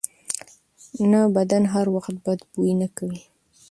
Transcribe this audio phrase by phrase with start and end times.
[1.11, 3.21] نه، بدن هر وخت بد بوی نه کوي.